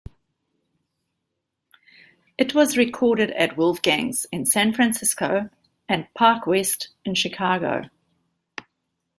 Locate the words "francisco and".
4.73-6.07